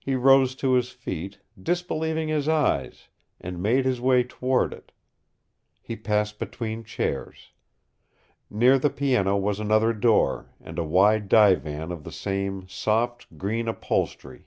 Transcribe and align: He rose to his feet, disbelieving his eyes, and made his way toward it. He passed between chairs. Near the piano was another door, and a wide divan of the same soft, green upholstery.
He 0.00 0.16
rose 0.16 0.56
to 0.56 0.72
his 0.72 0.90
feet, 0.90 1.38
disbelieving 1.62 2.26
his 2.26 2.48
eyes, 2.48 3.06
and 3.40 3.62
made 3.62 3.84
his 3.84 4.00
way 4.00 4.24
toward 4.24 4.72
it. 4.72 4.90
He 5.80 5.94
passed 5.94 6.40
between 6.40 6.82
chairs. 6.82 7.52
Near 8.50 8.76
the 8.76 8.90
piano 8.90 9.36
was 9.36 9.60
another 9.60 9.92
door, 9.92 10.50
and 10.60 10.80
a 10.80 10.84
wide 10.84 11.28
divan 11.28 11.92
of 11.92 12.02
the 12.02 12.10
same 12.10 12.66
soft, 12.66 13.38
green 13.38 13.68
upholstery. 13.68 14.46